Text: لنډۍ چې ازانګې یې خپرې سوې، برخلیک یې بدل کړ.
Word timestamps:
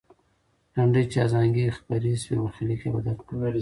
لنډۍ 0.75 1.03
چې 1.11 1.17
ازانګې 1.25 1.61
یې 1.67 1.75
خپرې 1.77 2.11
سوې، 2.23 2.37
برخلیک 2.43 2.81
یې 2.85 2.91
بدل 2.95 3.17
کړ. 3.27 3.41